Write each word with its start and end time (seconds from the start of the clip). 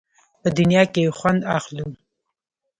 په 0.41 0.49
دنیا 0.57 0.83
کې 0.93 1.01
یې 1.05 1.13
خوند 1.17 1.41
اخلو. 1.57 1.87